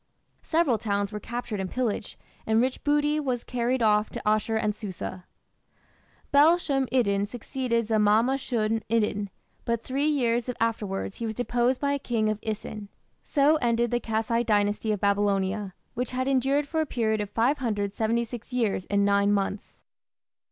Several 0.41 0.79
towns 0.79 1.11
were 1.11 1.19
captured 1.19 1.59
and 1.59 1.69
pillaged, 1.69 2.15
and 2.47 2.59
rich 2.59 2.83
booty 2.83 3.19
was 3.19 3.43
carried 3.43 3.83
off 3.83 4.09
to 4.09 4.21
Asshur 4.25 4.55
and 4.59 4.75
Susa. 4.75 5.25
Bel 6.31 6.57
shum 6.57 6.87
iddin 6.91 7.27
succeeded 7.27 7.85
Zamama 7.85 8.39
shum 8.39 8.81
iddin, 8.89 9.29
but 9.63 9.83
three 9.83 10.07
years 10.07 10.49
afterwards 10.59 11.17
he 11.17 11.27
was 11.27 11.35
deposed 11.35 11.79
by 11.79 11.93
a 11.93 11.99
king 11.99 12.29
of 12.29 12.41
Isin. 12.41 12.87
So 13.23 13.57
ended 13.57 13.91
the 13.91 13.99
Kassite 13.99 14.47
Dynasty 14.47 14.91
of 14.91 14.99
Babylonia, 14.99 15.75
which 15.93 16.13
had 16.13 16.27
endured 16.27 16.67
for 16.67 16.81
a 16.81 16.87
period 16.87 17.21
of 17.21 17.29
576 17.29 18.51
years 18.51 18.87
and 18.89 19.05
nine 19.05 19.31
months. 19.31 19.81